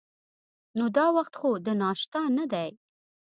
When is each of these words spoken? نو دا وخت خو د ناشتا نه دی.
نو 0.77 0.85
دا 0.97 1.05
وخت 1.17 1.33
خو 1.39 1.49
د 1.65 1.67
ناشتا 1.81 2.21
نه 2.37 2.45
دی. 2.53 2.69